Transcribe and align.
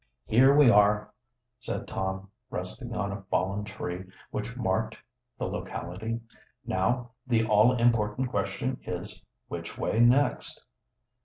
"Here 0.25 0.55
we 0.55 0.67
are," 0.71 1.13
said 1.59 1.87
Tom, 1.87 2.31
resting 2.49 2.95
on 2.95 3.11
a 3.11 3.21
fallen 3.29 3.63
tree 3.65 4.05
which 4.31 4.57
marked 4.57 4.97
the 5.37 5.47
locality. 5.47 6.19
"Now 6.65 7.11
the 7.27 7.45
all 7.45 7.77
important 7.77 8.29
question 8.29 8.79
is, 8.83 9.21
which 9.47 9.77
way 9.77 9.99
next?" 9.99 10.59